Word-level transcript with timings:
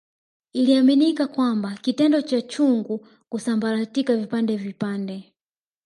Iliaminika 0.53 1.27
kwamba 1.27 1.77
kitendo 1.81 2.21
cha 2.21 2.41
chungu 2.41 3.07
kusambaratika 3.29 4.17
vipande 4.17 4.57
vipande 4.57 5.33